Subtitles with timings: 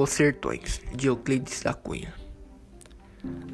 [0.00, 2.14] Os Sertões, de Euclides da Cunha.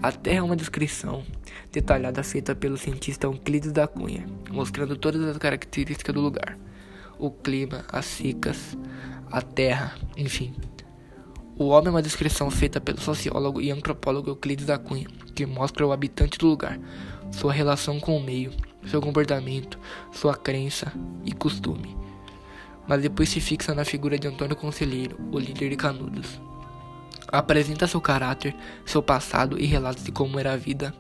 [0.03, 1.25] A Terra é uma descrição
[1.73, 6.59] detalhada feita pelo cientista Euclides da Cunha, mostrando todas as características do lugar:
[7.19, 8.77] o clima, as secas,
[9.33, 10.55] a terra, enfim.
[11.57, 15.87] O homem é uma descrição feita pelo sociólogo e antropólogo Euclides da Cunha, que mostra
[15.87, 16.79] o habitante do lugar,
[17.33, 18.53] sua relação com o meio,
[18.85, 19.79] seu comportamento,
[20.13, 20.93] sua crença
[21.25, 22.04] e costume
[22.87, 26.41] mas depois se fixa na figura de Antônio Conselheiro, o líder de Canudos.
[27.29, 30.95] Apresenta seu caráter, seu passado e relatos de como era a vida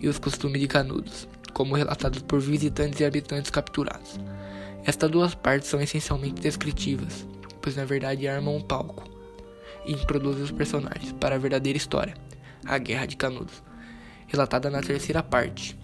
[0.00, 4.20] e os costumes de Canudos, como relatados por visitantes e habitantes capturados.
[4.84, 7.26] Estas duas partes são essencialmente descritivas,
[7.60, 9.04] pois na verdade armam um palco
[9.84, 12.14] e introduzem os personagens para a verdadeira história,
[12.64, 13.62] a Guerra de Canudos,
[14.26, 15.78] relatada na terceira parte.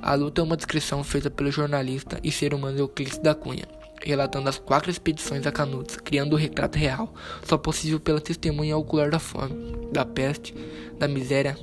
[0.00, 3.66] A luta é uma descrição feita pelo jornalista e ser humano Euclides da Cunha,
[4.04, 7.12] relatando as quatro expedições a Canudos, criando o retrato real,
[7.44, 9.54] só possível pela testemunha ocular da fome,
[9.92, 10.54] da peste,
[10.98, 11.56] da miséria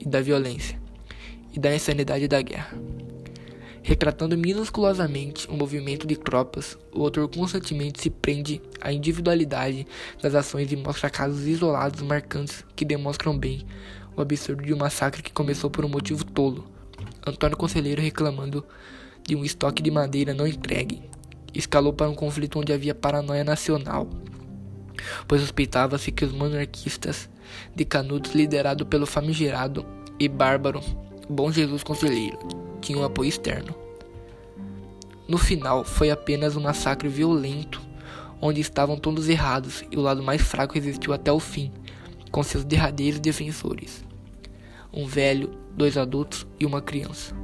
[0.00, 0.80] e da violência,
[1.52, 2.76] e da insanidade da guerra.
[3.84, 9.86] Retratando minusculosamente o movimento de tropas, o autor constantemente se prende à individualidade
[10.22, 13.66] das ações e mostra casos isolados marcantes que demonstram bem
[14.16, 16.64] o absurdo de um massacre que começou por um motivo tolo.
[17.26, 18.64] Antônio Conselheiro reclamando
[19.26, 21.02] de um estoque de madeira não entregue,
[21.54, 24.08] escalou para um conflito onde havia paranoia nacional,
[25.26, 27.28] pois suspeitava-se que os monarquistas
[27.74, 29.84] de Canudos, liderado pelo famigerado
[30.18, 30.80] e bárbaro
[31.28, 32.38] Bom Jesus Conselheiro,
[32.80, 33.74] tinham apoio externo.
[35.28, 37.80] No final, foi apenas um massacre violento,
[38.40, 41.72] onde estavam todos errados e o lado mais fraco resistiu até o fim,
[42.30, 44.04] com seus derradeiros defensores:
[44.92, 47.34] um velho, dois adultos e uma criança.